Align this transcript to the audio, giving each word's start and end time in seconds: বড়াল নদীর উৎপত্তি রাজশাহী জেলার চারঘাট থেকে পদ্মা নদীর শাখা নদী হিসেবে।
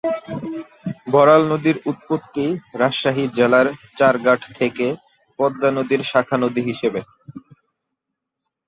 বড়াল 1.11 1.41
নদীর 1.51 1.77
উৎপত্তি 1.85 2.45
রাজশাহী 2.81 3.23
জেলার 3.37 3.67
চারঘাট 3.97 4.41
থেকে 4.57 4.85
পদ্মা 5.39 5.69
নদীর 5.77 6.01
শাখা 6.11 6.37
নদী 6.43 6.61
হিসেবে। 6.69 6.99